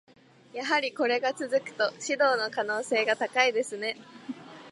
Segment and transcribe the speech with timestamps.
[0.51, 3.97] やはりこれが続くと、指導の可能性が高いですね。